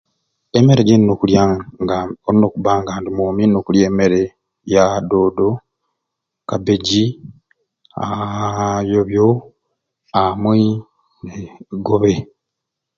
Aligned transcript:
Emmere 0.57 0.81
gyenina 0.87 1.11
okulya 1.15 1.43
nga 1.83 1.97
nina 2.31 2.45
okuba 2.47 2.71
nga 2.81 2.93
ndi 2.99 3.09
mwomi 3.15 3.41
nina 3.45 3.57
okulya 3.61 3.83
emmere 3.89 4.21
ya 4.73 4.83
doodo 5.09 5.49
cabbage 6.47 7.03
haaa 7.97 8.77
yobyo 8.91 9.27
amwei 10.21 10.67
ne 11.25 11.35
gobe 11.85 12.13